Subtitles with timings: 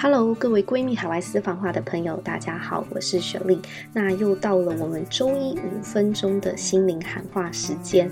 [0.00, 3.60] Hello，各位闺蜜海外私房话的朋友，大家好，我是雪莉。
[3.92, 8.08] 那又到了我们周一五分钟的心灵喊话时间。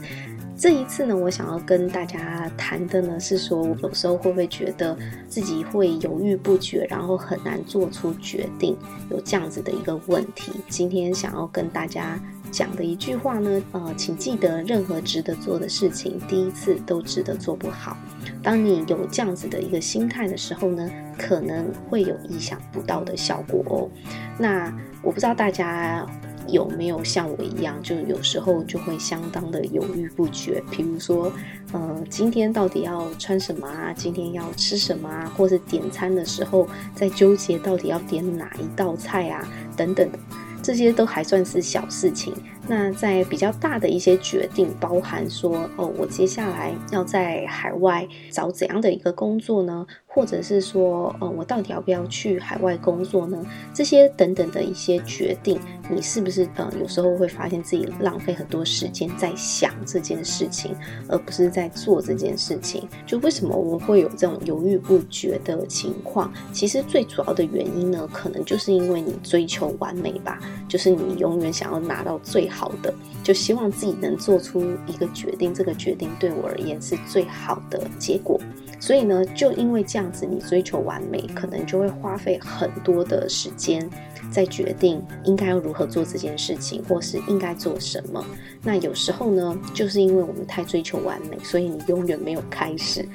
[0.59, 4.97] 这一次呢，我想要跟大家谈的呢，是说有时候会不会觉得
[5.29, 8.75] 自己会犹豫不决，然后很难做出决定，
[9.11, 10.53] 有这样子的一个问题。
[10.69, 12.19] 今天想要跟大家
[12.51, 17.95] 讲的一句话呢，呃，请记得，任何值得做的事情，第一次都值得做不好。
[18.43, 23.91] 当你有这样子的一个心态的时候呢，可能会有意想不到的效果哦。
[24.39, 26.07] 那我不知道大家
[26.49, 30.63] 有没有像我一样，就有时候就会相当的犹豫不决。
[30.71, 31.33] 比如说，
[31.73, 33.93] 呃，今天到底要穿什么啊？
[33.93, 35.33] 今天要吃什么啊？
[35.37, 39.47] 或是点餐的时候在纠结到底要点哪一道菜啊？
[39.77, 40.19] 等等的。
[40.63, 42.35] 这些都还算是小事情。
[42.69, 49.87] 那在比较大的一些决定，包含说，哦，我接下来要在海外找怎样的一个工作呢？
[50.07, 53.45] 或者是说，呃，我到底要不要去海外工作呢？
[53.75, 60.75] 这些等等的一些决定，你是不是呃，有时候会发现自己浪费很多时间在想这件事情，
[61.07, 62.89] 而不是在做这件事情？
[63.05, 66.33] 就为什么我会有这种犹豫不决的情况？
[66.51, 72.93] 其实最主要的原因呢，可能就是因为你追求完美吧，就是你永远想要拿到最好好的，
[73.23, 78.41] 就希望自己能做出一个决定，这个决定对我而言是最好的结果。
[78.81, 83.89] 所以呢，就因为这样子，你追求完美，可能就会花费很多的时间
[84.31, 88.25] 在决定应该要如何做这件事情，或是应该做什么。
[88.63, 93.07] 那有时候呢，就是因为我们太追求完美，所以你永远没有开始，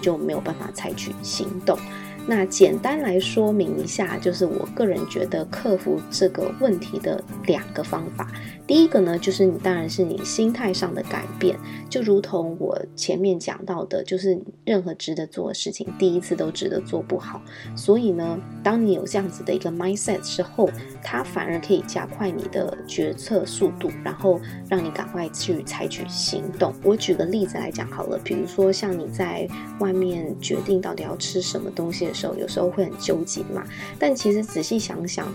[0.00, 1.76] 就没有办法采取行动。
[2.26, 8.30] 那简单来说明一下，就是我个人觉得克服这个问题的两个方法。
[8.64, 11.58] 第一个呢，就是你当然是你心态上的改变，
[11.90, 17.42] 就如同我前面讲到的，就是任何值得做的事情，第一次都值得做不好。
[17.76, 20.70] 所以呢，当你有这样子的一个 mindset 之后，
[21.02, 26.72] 它反而可以加快你的决策速度，然后让你赶快去采取行动。
[26.84, 29.46] 我举个例子来讲好了，比如说像你在
[29.80, 33.64] 外面决定到底要吃什么东西时候，有时候会很纠结嘛。
[33.98, 35.26] 但其实仔细想想，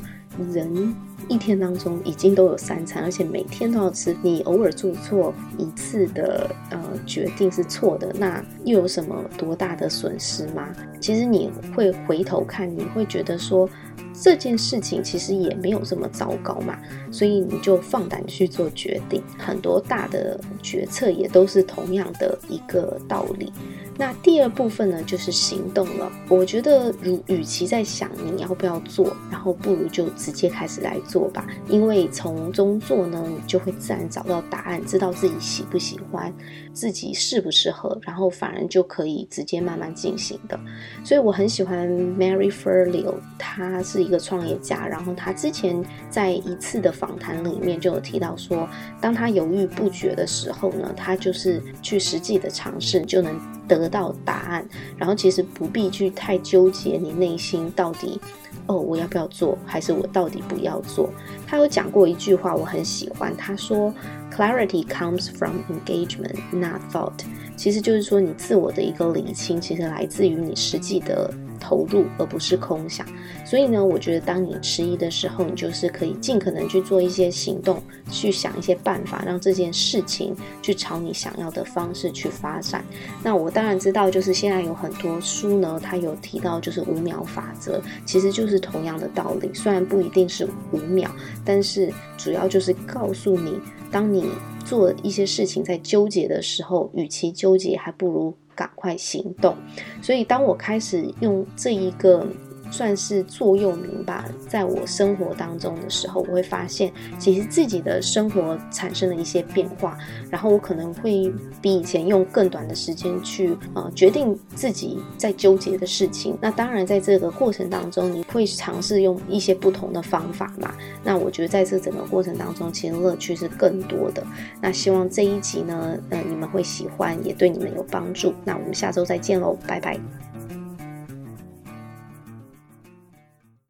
[0.51, 0.95] 人
[1.27, 4.15] 一天当中已经都有三餐，而且每天都要吃。
[4.21, 10.69] 你偶尔做错一次的呃决定是错的，那又有什么多大的损失吗？
[11.01, 13.69] 其实你会回头看，你会觉得说
[14.13, 16.77] 这件事情其实也没有这么糟糕嘛，
[17.11, 19.21] 所以你就放胆去做决定。
[19.37, 23.51] 很多大的决策也都是同样的一个道理。
[23.99, 26.11] 那第二部分呢，就是行动了。
[26.29, 31.47] 我觉得，如与其在想你要不要做，然后不如就直接开始来做吧。
[31.67, 36.31] 因为从中做呢，你就会自然找到答案，知道自己喜不喜欢，
[36.73, 40.59] 自己适不适合，然后反而就可以直接慢慢进行的。
[41.03, 48.67] 所以我很喜欢 Mary Forleo，他是一个创业家，然后他之前在一次的访谈里面就有提到说，
[48.99, 53.33] 当他犹豫不决的时候呢，他就是去实际的尝试就能。
[53.67, 54.65] 得到答案，
[54.95, 58.17] 然后其实不必去太纠结你内心到底，
[58.65, 61.09] 哦，我要不要做，还是我到底不要做？
[61.45, 63.93] 他有讲过一句话，我很喜欢，他说
[64.33, 67.19] ：“Clarity comes from engagement, not thought。”
[67.57, 71.29] 其实就是说，你自我的一个理清，其实来自于你实际的。
[71.59, 73.05] 投入而不是空想，
[73.45, 82.83] 所以呢，我觉得当你迟疑的时候，你就是可以尽可能去做一些行动，去想一些办法，让这件事情去朝你想要的方式去发展。
[83.23, 91.09] 那我当然知道，就是现在有很多书呢，它有提到就是五秒法则，其实就是同样的道理，虽然不一定是五秒，
[91.43, 93.59] 但是主要就是告诉你，
[93.91, 94.25] 当你
[94.65, 98.35] 做一些事情在纠结的时候，与其纠结，还不如。
[98.57, 99.55] 赶快行动！
[100.01, 102.27] 所以，当我开始用这一个。
[102.71, 109.97] 算是座右铭吧，在我生活当中的时候，我会发现，其实自己的生活产生了一些变化，
[110.29, 116.37] 然后我可能会比以前用更短的时间去呃决定自己在纠结的事情。
[116.41, 120.73] 那当然，在这个过程当中，你会尝试用一些不同的方法嘛。
[121.03, 124.23] 那我觉得在这整个过程当中，其实乐趣是更多的。
[124.61, 128.33] 那希望这一集呢，呃，你们会喜欢，也对你们有帮助。
[128.43, 130.26] 那我们下周再见喽，拜拜。